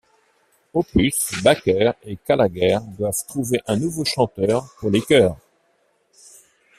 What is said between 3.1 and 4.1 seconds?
trouver un nouveau